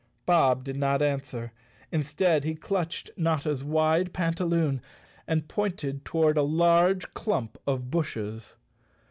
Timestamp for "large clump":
6.41-7.55